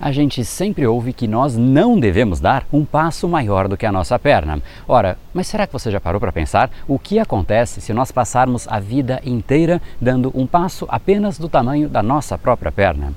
[0.00, 3.92] A gente sempre ouve que nós não devemos dar um passo maior do que a
[3.92, 4.62] nossa perna.
[4.88, 8.66] Ora, mas será que você já parou para pensar o que acontece se nós passarmos
[8.66, 13.12] a vida inteira dando um passo apenas do tamanho da nossa própria perna?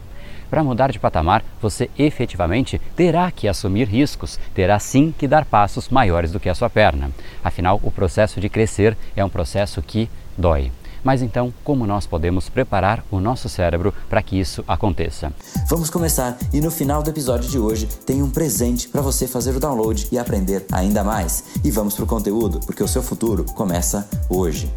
[0.49, 5.87] Para mudar de patamar, você efetivamente terá que assumir riscos, terá sim que dar passos
[5.87, 7.11] maiores do que a sua perna.
[7.41, 10.69] Afinal, o processo de crescer é um processo que dói.
[11.03, 15.33] Mas então, como nós podemos preparar o nosso cérebro para que isso aconteça?
[15.67, 19.55] Vamos começar e no final do episódio de hoje tem um presente para você fazer
[19.55, 21.43] o download e aprender ainda mais.
[21.63, 24.71] E vamos para o conteúdo, porque o seu futuro começa hoje.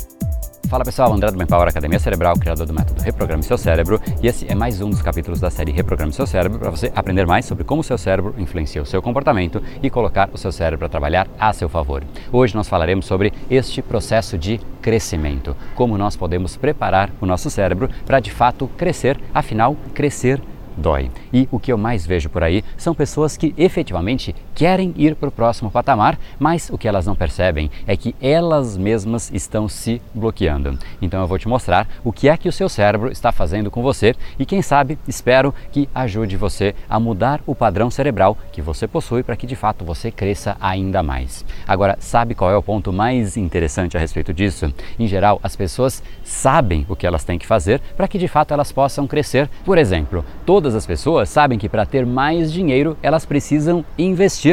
[0.69, 4.51] Fala pessoal, André do Power Academia Cerebral, criador do método Reprograme Seu Cérebro, e esse
[4.51, 7.63] é mais um dos capítulos da série Reprograme Seu Cérebro para você aprender mais sobre
[7.63, 11.29] como o seu cérebro influencia o seu comportamento e colocar o seu cérebro para trabalhar
[11.39, 12.03] a seu favor.
[12.33, 17.89] Hoje nós falaremos sobre este processo de crescimento, como nós podemos preparar o nosso cérebro
[18.05, 20.43] para de fato crescer, afinal, crescer
[20.77, 21.11] dói.
[21.33, 25.29] E o que eu mais vejo por aí são pessoas que efetivamente querem ir para
[25.29, 30.01] o próximo patamar, mas o que elas não percebem é que elas mesmas estão se
[30.15, 30.79] bloqueando.
[31.01, 33.83] Então eu vou te mostrar o que é que o seu cérebro está fazendo com
[33.83, 38.89] você e quem sabe espero que ajude você a mudar o padrão cerebral que você
[38.89, 41.45] possui para que de fato você cresça ainda mais.
[41.69, 44.73] Agora, sabe qual é o ponto mais interessante a respeito disso?
[44.99, 48.55] Em geral, as pessoas sabem o que elas têm que fazer para que de fato
[48.55, 49.51] elas possam crescer.
[49.67, 54.46] Por exemplo, todas as pessoas sabem que para ter mais dinheiro elas precisam investir.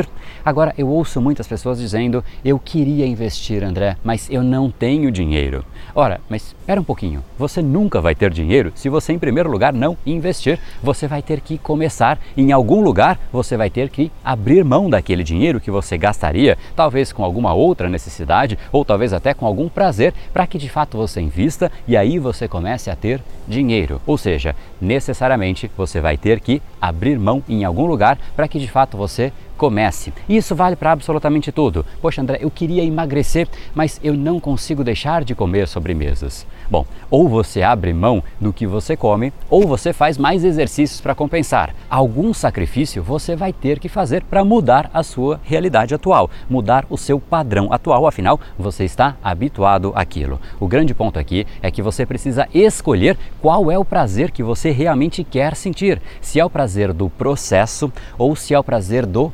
[0.46, 5.64] Agora, eu ouço muitas pessoas dizendo: eu queria investir, André, mas eu não tenho dinheiro.
[5.96, 7.24] Ora, mas espera um pouquinho.
[7.38, 10.60] Você nunca vai ter dinheiro se você, em primeiro lugar, não investir.
[10.82, 15.24] Você vai ter que começar em algum lugar, você vai ter que abrir mão daquele
[15.24, 20.14] dinheiro que você gastaria, talvez com alguma outra necessidade ou talvez até com algum prazer,
[20.34, 24.02] para que de fato você invista e aí você comece a ter dinheiro.
[24.06, 28.68] Ou seja, necessariamente você vai ter que abrir mão em algum lugar para que de
[28.68, 30.14] fato você comece.
[30.28, 31.86] Isso vale para absolutamente tudo.
[32.02, 36.46] Poxa, André, eu queria emagrecer, mas eu não consigo deixar de comer sobremesas.
[36.70, 41.16] Bom, ou você abre mão do que você come, ou você faz mais exercícios para
[41.16, 41.74] compensar.
[41.90, 46.98] Algum sacrifício você vai ter que fazer para mudar a sua realidade atual, mudar o
[46.98, 50.40] seu padrão atual, afinal, você está habituado àquilo.
[50.60, 54.72] O grande ponto aqui é que você precisa escolher qual é o prazer que você
[54.72, 56.02] realmente quer sentir.
[56.22, 59.32] Se é o prazer do processo ou se é o prazer do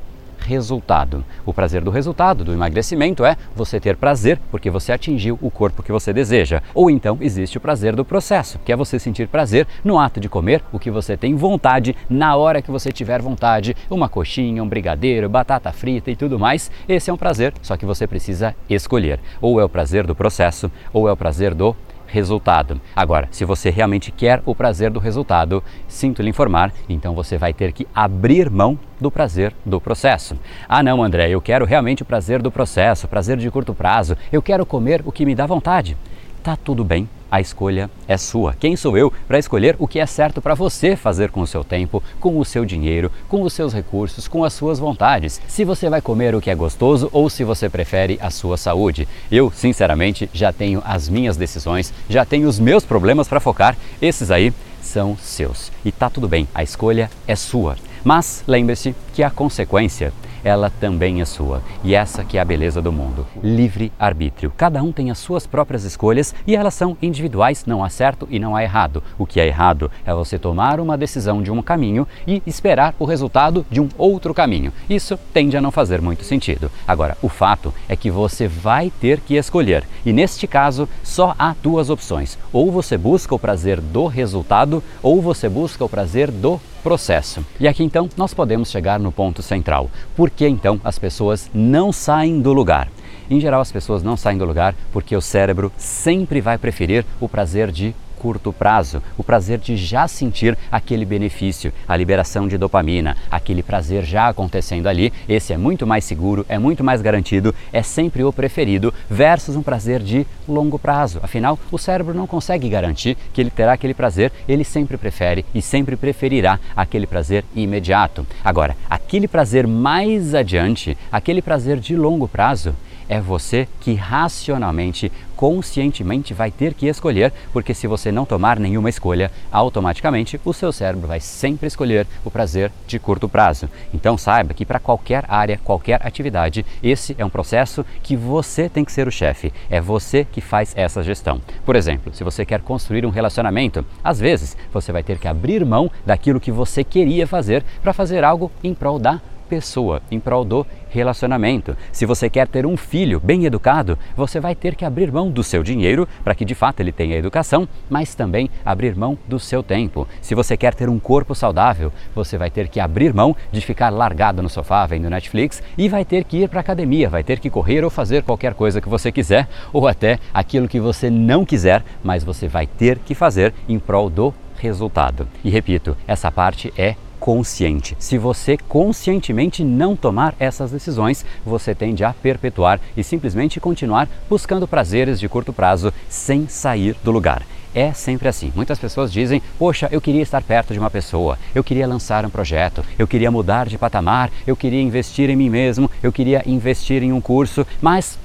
[0.50, 1.24] resultado.
[1.46, 5.84] O prazer do resultado, do emagrecimento, é você ter prazer porque você atingiu o corpo
[5.84, 6.64] que você deseja.
[6.74, 10.28] Ou então existe o prazer do processo, que é você sentir prazer no ato de
[10.28, 14.68] comer o que você tem vontade na hora que você tiver vontade, uma coxinha, um
[14.68, 16.72] brigadeiro, batata frita e tudo mais.
[16.88, 19.20] Esse é um prazer, só que você precisa escolher.
[19.40, 21.76] Ou é o prazer do processo, ou é o prazer do
[22.12, 22.80] resultado.
[22.96, 27.53] Agora, se você realmente quer o prazer do resultado, sinto lhe informar, então você vai
[27.53, 30.38] ter que abrir mão do prazer do processo.
[30.68, 34.42] Ah, não, André, eu quero realmente o prazer do processo, prazer de curto prazo, eu
[34.42, 35.96] quero comer o que me dá vontade.
[36.44, 38.53] Tá tudo bem, a escolha é sua.
[38.53, 41.63] Quem sou eu para escolher o que é certo para você fazer com o seu
[41.63, 45.41] tempo, com o seu dinheiro, com os seus recursos, com as suas vontades?
[45.47, 49.07] Se você vai comer o que é gostoso ou se você prefere a sua saúde.
[49.31, 53.78] Eu, sinceramente, já tenho as minhas decisões, já tenho os meus problemas para focar.
[54.01, 55.72] Esses aí são seus.
[55.84, 57.75] E tá tudo bem, a escolha é sua.
[58.03, 60.13] Mas lembre-se que a consequência
[60.44, 61.62] ela também é sua.
[61.84, 63.26] E essa que é a beleza do mundo.
[63.44, 64.52] Livre arbítrio.
[64.56, 68.40] Cada um tem as suas próprias escolhas e elas são individuais, não há certo e
[68.40, 69.04] não há errado.
[69.18, 73.06] O que é errado é você tomar uma decisão de um caminho e esperar o
[73.06, 74.72] resultado de um outro caminho.
[74.90, 76.72] Isso tende a não fazer muito sentido.
[76.88, 79.84] Agora, o fato é que você vai ter que escolher.
[80.06, 82.38] E neste caso, só há duas opções.
[82.52, 87.45] Ou você busca o prazer do resultado ou você busca o prazer do processo.
[87.59, 89.90] E aqui então nós podemos chegar no ponto central.
[90.16, 92.90] Por que então as pessoas não saem do lugar?
[93.29, 97.29] Em geral, as pessoas não saem do lugar porque o cérebro sempre vai preferir o
[97.29, 103.16] prazer de curto prazo, o prazer de já sentir aquele benefício, a liberação de dopamina,
[103.31, 105.11] aquele prazer já acontecendo ali.
[105.28, 109.64] Esse é muito mais seguro, é muito mais garantido, é sempre o preferido, versus um
[109.64, 111.20] prazer de longo prazo.
[111.23, 115.61] Afinal, o cérebro não consegue garantir que ele terá aquele prazer, ele sempre prefere e
[115.61, 118.28] sempre preferirá aquele prazer imediato.
[118.44, 122.76] Agora, aquele prazer mais adiante, aquele prazer de longo prazo,
[123.09, 128.90] é você que racionalmente, conscientemente vai ter que escolher, porque se você não tomar nenhuma
[128.90, 133.67] escolha, automaticamente o seu cérebro vai sempre escolher o prazer de curto prazo.
[133.94, 138.85] Então saiba que para qualquer área, qualquer atividade, esse é um processo que você tem
[138.85, 139.52] que ser o chefe.
[139.70, 141.41] É você que faz essa gestão.
[141.66, 145.66] Por exemplo, se você quer construir um relacionamento, às vezes você vai ter que abrir
[145.66, 150.46] mão daquilo que você queria fazer para fazer algo em prol da pessoa, em prol
[150.46, 151.75] do relacionamento.
[151.91, 155.43] Se você quer ter um filho bem educado, você vai ter que abrir mão do
[155.43, 159.63] seu dinheiro para que de fato ele tenha educação, mas também abrir mão do seu
[159.63, 160.07] tempo.
[160.22, 163.90] Se você quer ter um corpo saudável, você vai ter que abrir mão de ficar
[163.90, 167.49] largado no sofá vendo Netflix e vai ter que ir para academia, vai ter que
[167.49, 171.84] correr ou fazer qualquer coisa que você quiser ou até aquilo que você não quiser,
[172.03, 175.28] mas você vai ter que fazer em prol do resultado.
[175.43, 177.96] E repito, essa parte é consciente.
[178.00, 184.68] Se você conscientemente não tomar essas decisões, você tende a perpetuar e simplesmente continuar buscando
[184.68, 187.44] prazeres de curto prazo sem sair do lugar.
[187.74, 188.52] É sempre assim.
[188.56, 192.30] Muitas pessoas dizem: Poxa, eu queria estar perto de uma pessoa, eu queria lançar um
[192.30, 197.04] projeto, eu queria mudar de patamar, eu queria investir em mim mesmo, eu queria investir
[197.04, 198.18] em um curso, mas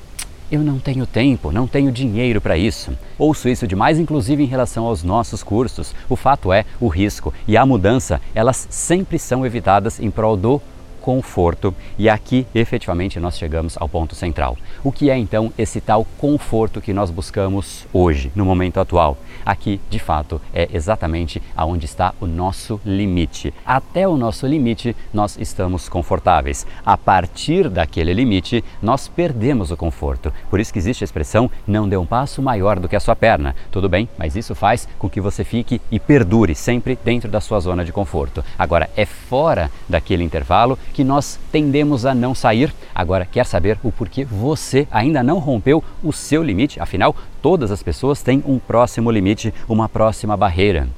[0.54, 2.96] eu não tenho tempo, não tenho dinheiro para isso.
[3.18, 5.92] Ouço isso demais, inclusive em relação aos nossos cursos.
[6.08, 10.62] O fato é, o risco e a mudança, elas sempre são evitadas em prol do
[11.04, 11.74] conforto.
[11.98, 14.56] E aqui, efetivamente, nós chegamos ao ponto central.
[14.82, 19.18] O que é então esse tal conforto que nós buscamos hoje, no momento atual?
[19.44, 23.52] Aqui, de fato, é exatamente aonde está o nosso limite.
[23.66, 26.66] Até o nosso limite, nós estamos confortáveis.
[26.86, 30.32] A partir daquele limite, nós perdemos o conforto.
[30.48, 33.14] Por isso que existe a expressão não dê um passo maior do que a sua
[33.14, 33.54] perna.
[33.70, 37.60] Tudo bem, mas isso faz com que você fique e perdure sempre dentro da sua
[37.60, 38.42] zona de conforto.
[38.58, 42.72] Agora, é fora daquele intervalo que nós tendemos a não sair.
[42.94, 46.80] Agora, quer saber o porquê você ainda não rompeu o seu limite?
[46.80, 50.88] Afinal, todas as pessoas têm um próximo limite, uma próxima barreira.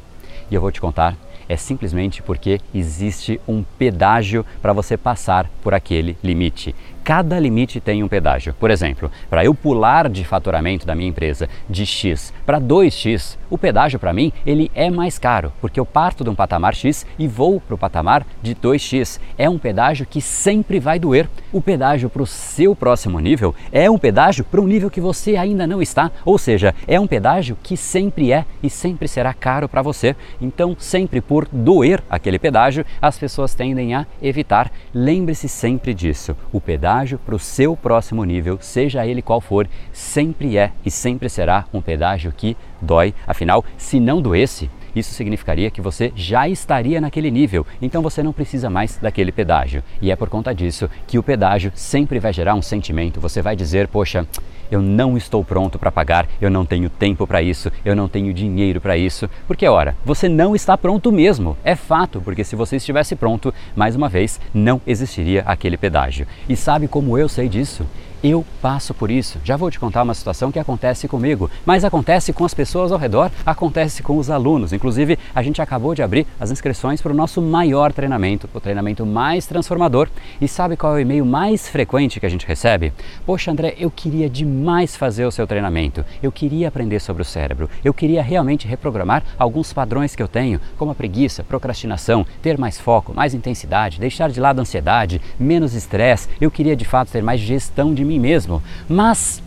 [0.49, 1.17] E eu vou te contar
[1.49, 6.75] é simplesmente porque existe um pedágio para você passar por aquele limite
[7.07, 8.53] cada limite tem um pedágio.
[8.59, 13.57] Por exemplo, para eu pular de faturamento da minha empresa de X para 2X, o
[13.57, 17.29] pedágio para mim ele é mais caro, porque eu parto de um patamar X e
[17.29, 19.21] vou para o patamar de 2X.
[19.39, 21.29] É um pedágio que sempre vai doer.
[21.53, 25.37] O pedágio para o seu próximo nível é um pedágio para um nível que você
[25.37, 29.69] ainda não está, ou seja, é um pedágio que sempre é e sempre será caro
[29.69, 30.17] para você.
[30.41, 34.73] Então, sempre por doer aquele pedágio, as pessoas tendem a evitar.
[34.93, 36.37] Lembre-se sempre disso.
[36.53, 40.91] O pedágio pedágio para o seu próximo nível, seja ele qual for, sempre é e
[40.91, 43.13] sempre será um pedágio que dói.
[43.27, 48.33] Afinal, se não doesse, isso significaria que você já estaria naquele nível, então você não
[48.33, 49.83] precisa mais daquele pedágio.
[50.01, 53.21] E é por conta disso que o pedágio sempre vai gerar um sentimento.
[53.21, 54.27] Você vai dizer, poxa,
[54.71, 58.33] eu não estou pronto para pagar, eu não tenho tempo para isso, eu não tenho
[58.33, 59.29] dinheiro para isso.
[59.47, 61.57] Porque, ora, você não está pronto mesmo.
[61.65, 66.27] É fato, porque se você estivesse pronto, mais uma vez, não existiria aquele pedágio.
[66.49, 67.87] E sabe como eu sei disso?
[68.23, 69.39] Eu passo por isso.
[69.45, 72.99] Já vou te contar uma situação que acontece comigo, mas acontece com as pessoas ao
[72.99, 74.73] redor, acontece com os alunos.
[74.73, 79.05] Inclusive, a gente acabou de abrir as inscrições para o nosso maior treinamento, o treinamento
[79.05, 80.09] mais transformador.
[80.41, 82.93] E sabe qual é o e-mail mais frequente que a gente recebe?
[83.27, 86.05] Poxa, André, eu queria demais fazer o seu treinamento.
[86.23, 87.69] Eu queria aprender sobre o cérebro.
[87.85, 92.81] Eu queria realmente reprogramar alguns padrões que eu tenho, como a preguiça, procrastinação, ter mais
[92.81, 96.29] foco, mais intensidade, deixar de lado a ansiedade, menos estresse.
[96.41, 99.43] Eu queria de fato ter mais gestão de mim mesmo, mas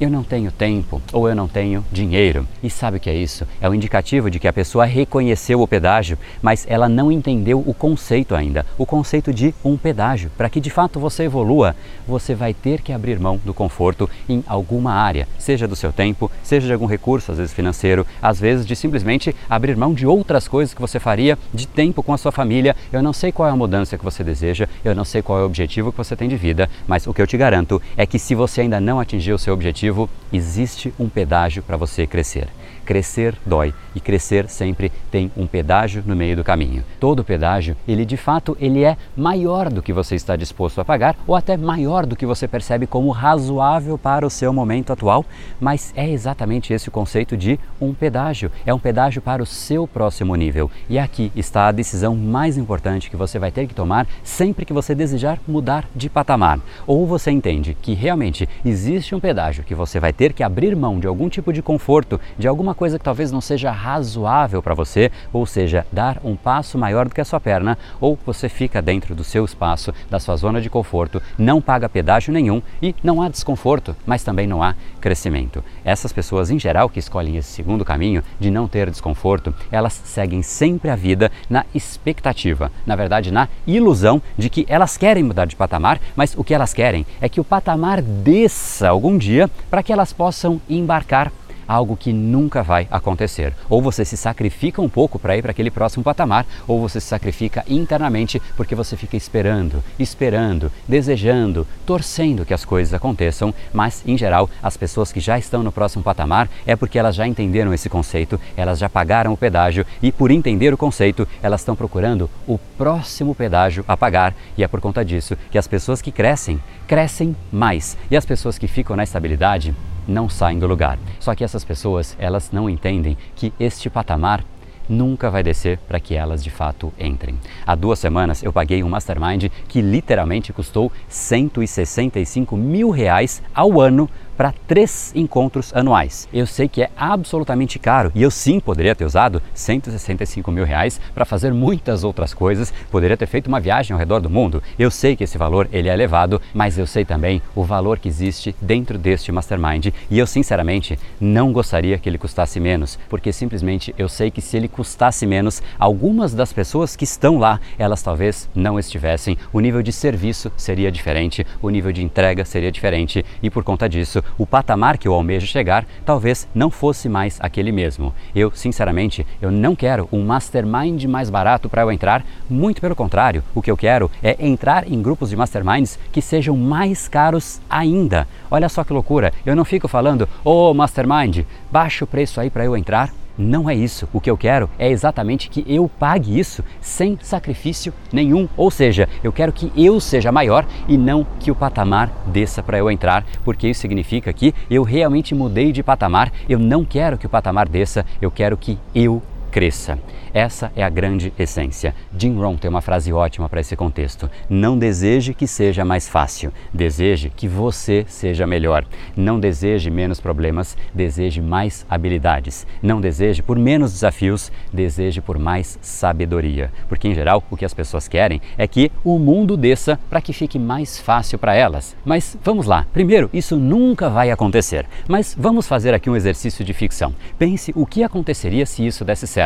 [0.00, 2.46] eu não tenho tempo ou eu não tenho dinheiro.
[2.62, 3.46] E sabe o que é isso?
[3.60, 7.74] É um indicativo de que a pessoa reconheceu o pedágio, mas ela não entendeu o
[7.74, 10.30] conceito ainda, o conceito de um pedágio.
[10.36, 11.76] Para que de fato você evolua,
[12.06, 16.30] você vai ter que abrir mão do conforto em alguma área, seja do seu tempo,
[16.42, 20.48] seja de algum recurso, às vezes financeiro, às vezes de simplesmente abrir mão de outras
[20.48, 22.76] coisas que você faria, de tempo com a sua família.
[22.92, 25.42] Eu não sei qual é a mudança que você deseja, eu não sei qual é
[25.42, 28.18] o objetivo que você tem de vida, mas o que eu te garanto é que
[28.18, 29.84] se você ainda não atingiu o seu objetivo,
[30.32, 32.48] existe um pedágio para você crescer.
[32.84, 36.84] Crescer dói e crescer sempre tem um pedágio no meio do caminho.
[36.98, 41.16] Todo pedágio, ele de fato, ele é maior do que você está disposto a pagar
[41.26, 45.24] ou até maior do que você percebe como razoável para o seu momento atual,
[45.60, 48.50] mas é exatamente esse o conceito de um pedágio.
[48.66, 50.70] É um pedágio para o seu próximo nível.
[50.88, 54.72] E aqui está a decisão mais importante que você vai ter que tomar sempre que
[54.72, 56.60] você desejar mudar de patamar.
[56.86, 60.98] Ou você entende que realmente existe um pedágio que você vai ter que abrir mão
[60.98, 65.12] de algum tipo de conforto, de alguma coisa que talvez não seja razoável para você,
[65.30, 69.14] ou seja, dar um passo maior do que a sua perna, ou você fica dentro
[69.14, 73.28] do seu espaço, da sua zona de conforto, não paga pedágio nenhum e não há
[73.28, 75.62] desconforto, mas também não há crescimento.
[75.84, 80.42] Essas pessoas em geral que escolhem esse segundo caminho de não ter desconforto, elas seguem
[80.42, 85.56] sempre a vida na expectativa, na verdade na ilusão de que elas querem mudar de
[85.56, 89.92] patamar, mas o que elas querem é que o patamar desça algum dia para que
[89.92, 91.30] elas possam embarcar
[91.66, 93.54] algo que nunca vai acontecer.
[93.68, 97.06] Ou você se sacrifica um pouco para ir para aquele próximo patamar, ou você se
[97.06, 104.16] sacrifica internamente porque você fica esperando, esperando, desejando, torcendo que as coisas aconteçam, mas em
[104.16, 107.88] geral, as pessoas que já estão no próximo patamar é porque elas já entenderam esse
[107.88, 112.58] conceito, elas já pagaram o pedágio e por entender o conceito, elas estão procurando o
[112.58, 117.34] próximo pedágio a pagar, e é por conta disso que as pessoas que crescem, crescem
[117.52, 119.74] mais, e as pessoas que ficam na estabilidade
[120.06, 120.98] não saem do lugar.
[121.20, 124.44] Só que essas pessoas, elas não entendem que este patamar
[124.88, 127.38] nunca vai descer para que elas de fato entrem.
[127.66, 134.08] Há duas semanas eu paguei um mastermind que literalmente custou 165 mil reais ao ano
[134.36, 136.28] para três encontros anuais.
[136.32, 141.00] Eu sei que é absolutamente caro e eu sim poderia ter usado 165 mil reais
[141.14, 144.62] para fazer muitas outras coisas, poderia ter feito uma viagem ao redor do mundo.
[144.78, 148.08] Eu sei que esse valor ele é elevado, mas eu sei também o valor que
[148.08, 153.94] existe dentro deste mastermind e eu sinceramente não gostaria que ele custasse menos, porque simplesmente
[153.98, 158.48] eu sei que se ele custasse menos, algumas das pessoas que estão lá, elas talvez
[158.54, 163.50] não estivessem, o nível de serviço seria diferente, o nível de entrega seria diferente e
[163.50, 168.14] por conta disso o patamar que eu almejo chegar talvez não fosse mais aquele mesmo.
[168.34, 173.42] Eu, sinceramente, eu não quero um mastermind mais barato para eu entrar, muito pelo contrário,
[173.54, 178.26] o que eu quero é entrar em grupos de masterminds que sejam mais caros ainda.
[178.50, 182.50] Olha só que loucura, eu não fico falando, ô oh, mastermind, baixa o preço aí
[182.50, 183.23] para eu entrar.
[183.36, 184.08] Não é isso.
[184.12, 188.48] O que eu quero é exatamente que eu pague isso sem sacrifício nenhum.
[188.56, 192.78] Ou seja, eu quero que eu seja maior e não que o patamar desça para
[192.78, 196.32] eu entrar, porque isso significa que eu realmente mudei de patamar.
[196.48, 199.22] Eu não quero que o patamar desça, eu quero que eu
[199.54, 199.96] cresça.
[200.34, 201.94] Essa é a grande essência.
[202.18, 204.28] Jim Rohn tem uma frase ótima para esse contexto.
[204.50, 208.84] Não deseje que seja mais fácil, deseje que você seja melhor.
[209.16, 212.66] Não deseje menos problemas, deseje mais habilidades.
[212.82, 216.72] Não deseje por menos desafios, deseje por mais sabedoria.
[216.88, 220.32] Porque em geral o que as pessoas querem é que o mundo desça para que
[220.32, 221.94] fique mais fácil para elas.
[222.04, 222.88] Mas vamos lá.
[222.92, 224.84] Primeiro, isso nunca vai acontecer.
[225.06, 227.14] Mas vamos fazer aqui um exercício de ficção.
[227.38, 229.43] Pense o que aconteceria se isso desse certo.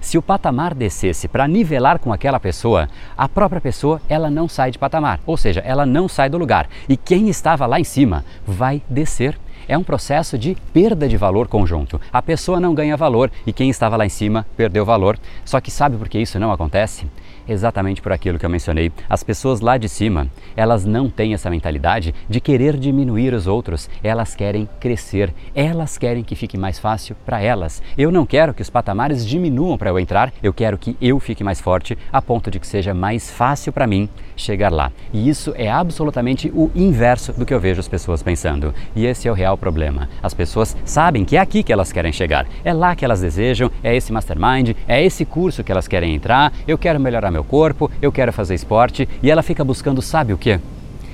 [0.00, 4.70] Se o patamar descesse para nivelar com aquela pessoa, a própria pessoa ela não sai
[4.70, 6.68] de patamar, ou seja, ela não sai do lugar.
[6.88, 9.38] E quem estava lá em cima vai descer
[9.68, 12.00] é um processo de perda de valor conjunto.
[12.12, 15.18] A pessoa não ganha valor e quem estava lá em cima perdeu valor.
[15.44, 17.06] Só que sabe por que isso não acontece?
[17.48, 18.92] Exatamente por aquilo que eu mencionei.
[19.08, 23.88] As pessoas lá de cima, elas não têm essa mentalidade de querer diminuir os outros,
[24.02, 27.82] elas querem crescer, elas querem que fique mais fácil para elas.
[27.96, 31.44] Eu não quero que os patamares diminuam para eu entrar, eu quero que eu fique
[31.44, 34.92] mais forte a ponto de que seja mais fácil para mim chegar lá.
[35.12, 38.74] E isso é absolutamente o inverso do que eu vejo as pessoas pensando.
[38.94, 40.08] E esse é o real problema.
[40.22, 43.70] As pessoas sabem que é aqui que elas querem chegar, é lá que elas desejam,
[43.82, 47.90] é esse mastermind, é esse curso que elas querem entrar, eu quero melhorar meu corpo,
[48.00, 50.58] eu quero fazer esporte e ela fica buscando, sabe o que?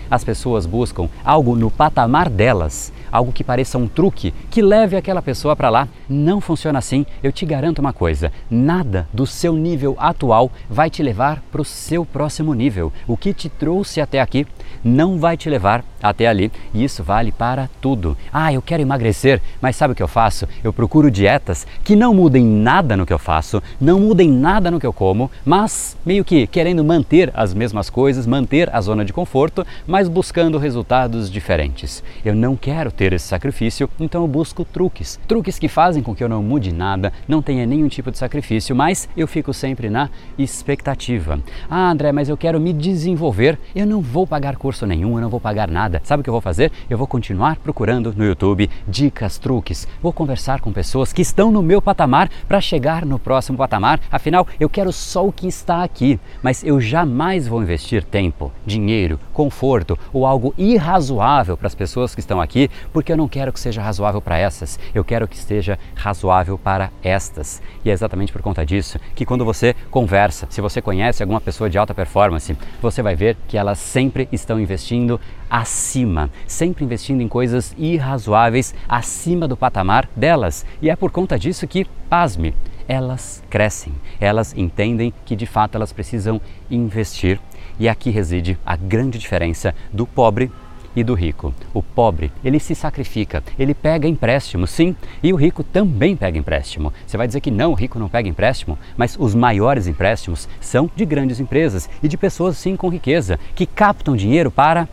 [0.08, 5.22] As pessoas buscam algo no patamar delas, algo que pareça um truque que leve aquela
[5.22, 5.88] pessoa para lá.
[6.08, 7.06] Não funciona assim.
[7.22, 11.64] Eu te garanto uma coisa: nada do seu nível atual vai te levar para o
[11.64, 12.92] seu próximo nível.
[13.08, 14.46] O que te trouxe até aqui
[14.84, 16.50] não vai te levar até ali.
[16.74, 18.16] E isso vale para tudo.
[18.32, 20.48] Ah, eu quero emagrecer, mas sabe o que eu faço?
[20.62, 24.80] Eu procuro dietas que não mudem nada no que eu faço, não mudem nada no
[24.80, 29.12] que eu como, mas meio que querendo manter as mesmas coisas, manter a zona de
[29.12, 32.02] conforto, mas buscando resultados diferentes.
[32.24, 35.20] Eu não quero ter esse sacrifício, então eu busco truques.
[35.28, 38.74] Truques que fazem com que eu não mude nada, não tenha nenhum tipo de sacrifício,
[38.74, 41.38] mas eu fico sempre na expectativa.
[41.70, 45.28] Ah, André, mas eu quero me desenvolver, eu não vou pagar curso nenhum, eu não
[45.28, 46.00] vou pagar nada.
[46.04, 46.72] Sabe o que eu vou fazer?
[46.88, 49.86] Eu vou continuar procurando no YouTube dicas, truques.
[50.02, 54.00] Vou conversar com pessoas que estão no meu patamar para chegar no próximo patamar.
[54.10, 59.18] Afinal, eu quero só o que está aqui, mas eu jamais vou investir tempo, dinheiro,
[59.32, 63.60] conforto ou algo irrazoável para as pessoas que estão aqui, porque eu não quero que
[63.60, 64.78] seja razoável para essas.
[64.94, 67.62] Eu quero que seja razoável para estas.
[67.84, 71.68] E é exatamente por conta disso que quando você conversa, se você conhece alguma pessoa
[71.68, 77.28] de alta performance, você vai ver que elas sempre estão investindo acima, sempre investindo em
[77.28, 80.64] coisas irrazoáveis acima do patamar delas.
[80.80, 82.54] E é por conta disso que, pasme,
[82.88, 86.40] elas crescem, elas entendem que de fato elas precisam
[86.70, 87.40] investir.
[87.78, 90.50] E aqui reside a grande diferença do pobre
[90.94, 91.54] e do rico.
[91.72, 96.92] O pobre, ele se sacrifica, ele pega empréstimo, sim, e o rico também pega empréstimo.
[97.06, 100.90] Você vai dizer que não, o rico não pega empréstimo, mas os maiores empréstimos são
[100.94, 104.88] de grandes empresas e de pessoas, sim, com riqueza, que captam dinheiro para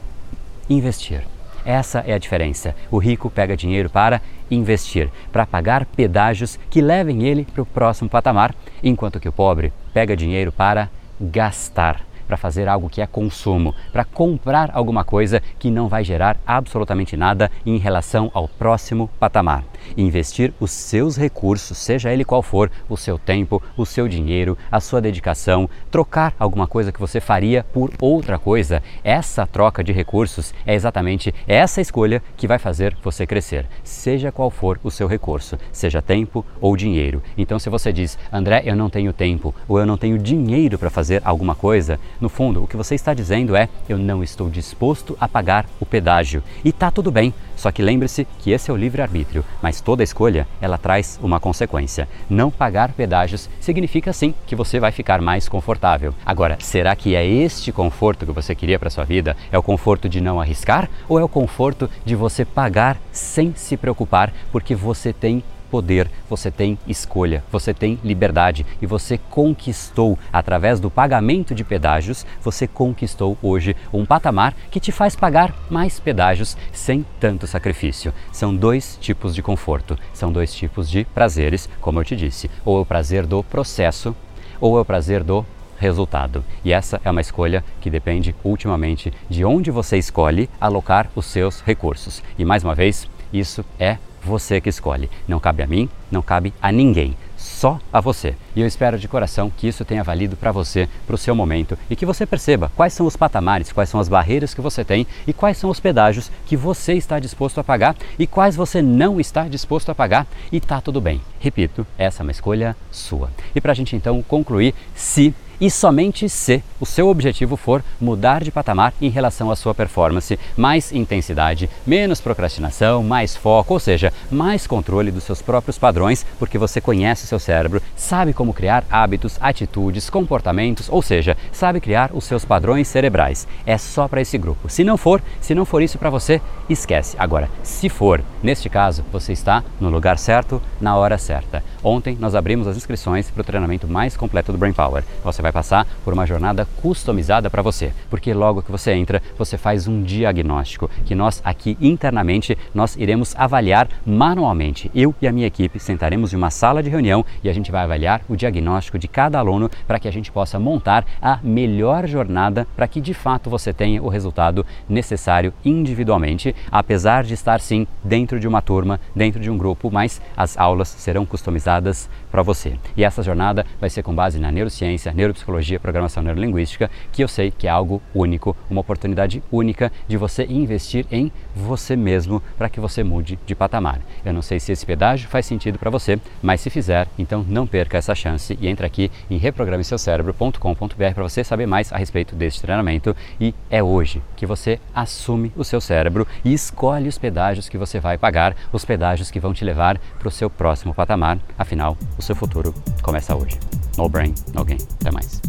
[0.70, 1.24] investir.
[1.66, 2.76] Essa é a diferença.
[2.90, 8.10] O rico pega dinheiro para investir, para pagar pedágios que levem ele para o próximo
[8.10, 10.90] patamar, enquanto que o pobre pega dinheiro para
[11.20, 16.38] gastar para fazer algo que é consumo, para comprar alguma coisa que não vai gerar
[16.46, 19.64] absolutamente nada em relação ao próximo patamar.
[19.98, 24.80] Investir os seus recursos, seja ele qual for, o seu tempo, o seu dinheiro, a
[24.80, 30.54] sua dedicação, trocar alguma coisa que você faria por outra coisa, essa troca de recursos
[30.68, 35.58] é exatamente essa escolha que vai fazer você crescer, seja qual for o seu recurso,
[35.72, 37.24] seja tempo ou dinheiro.
[37.36, 40.92] Então, se você diz, André, eu não tenho tempo ou eu não tenho dinheiro para
[40.92, 45.18] fazer alguma coisa, no fundo, o que você está dizendo é: eu não estou disposto
[45.20, 46.44] a pagar o pedágio.
[46.64, 47.34] E tá tudo bem.
[47.56, 52.08] Só que lembre-se que esse é o livre-arbítrio, mas toda escolha ela traz uma consequência.
[52.30, 56.14] Não pagar pedágios significa sim que você vai ficar mais confortável.
[56.26, 59.36] Agora, será que é este conforto que você queria para sua vida?
[59.52, 63.76] É o conforto de não arriscar ou é o conforto de você pagar sem se
[63.76, 70.80] preocupar porque você tem poder, você tem escolha, você tem liberdade e você conquistou, através
[70.80, 76.58] do pagamento de pedágios, você conquistou hoje um patamar que te faz pagar mais pedágios
[76.72, 78.14] sem tanto sacrifício.
[78.32, 82.78] São dois tipos de conforto, são dois tipos de prazeres, como eu te disse, ou
[82.78, 84.16] é o prazer do processo
[84.60, 85.46] ou é o prazer do
[85.78, 86.44] resultado.
[86.64, 91.62] E essa é uma escolha que depende ultimamente de onde você escolhe alocar os seus
[91.62, 92.22] recursos.
[92.38, 95.10] E mais uma vez, isso é você que escolhe.
[95.28, 98.36] Não cabe a mim, não cabe a ninguém, só a você.
[98.56, 101.78] E eu espero de coração que isso tenha valido para você, para o seu momento
[101.90, 105.08] e que você perceba quais são os patamares, quais são as barreiras que você tem
[105.26, 109.20] e quais são os pedágios que você está disposto a pagar e quais você não
[109.20, 111.22] está disposto a pagar e tá tudo bem.
[111.40, 113.30] Repito, essa é uma escolha sua.
[113.56, 118.44] E para a gente então concluir, se e somente se o seu objetivo for mudar
[118.44, 124.14] de patamar em relação à sua performance, mais intensidade, menos procrastinação, mais foco, ou seja,
[124.32, 128.86] mais controle dos seus próprios padrões, porque você conhece o seu cérebro, sabe como criar
[128.90, 133.48] hábitos, atitudes, comportamentos, ou seja, sabe criar os seus padrões cerebrais.
[133.66, 134.70] É só para esse grupo.
[134.70, 137.16] Se não for, se não for isso para você, esquece.
[137.20, 141.64] Agora, se for, neste caso, você está no lugar certo, na hora certa.
[141.84, 145.04] Ontem nós abrimos as inscrições para o treinamento mais completo do Brain Power.
[145.24, 149.22] Você vai vai passar por uma jornada customizada para você, porque logo que você entra,
[149.38, 154.90] você faz um diagnóstico que nós aqui internamente nós iremos avaliar manualmente.
[154.94, 157.84] Eu e a minha equipe sentaremos em uma sala de reunião e a gente vai
[157.84, 162.68] avaliar o diagnóstico de cada aluno para que a gente possa montar a melhor jornada
[162.76, 168.40] para que de fato você tenha o resultado necessário individualmente, apesar de estar sim dentro
[168.40, 172.74] de uma turma, dentro de um grupo, mas as aulas serão customizadas para você.
[172.96, 175.39] E essa jornada vai ser com base na neurociência, neuropsicologia,
[175.82, 181.06] programação neurolinguística, que eu sei que é algo único, uma oportunidade única de você investir
[181.12, 184.00] em você mesmo para que você mude de patamar.
[184.26, 187.68] Eu não sei se esse pedágio faz sentido para você, mas se fizer, então não
[187.68, 192.62] perca essa chance e entre aqui em reprogrameseucerebro.com.br para você saber mais a respeito deste
[192.62, 197.78] treinamento e é hoje que você assume o seu cérebro e escolhe os pedágios que
[197.78, 201.40] você vai pagar, os pedágios que vão te levar para o seu próximo patamar.
[201.58, 203.79] Afinal, o seu futuro começa hoje.
[204.00, 204.34] No brain,
[204.64, 204.78] gain.
[205.02, 205.49] Até mais.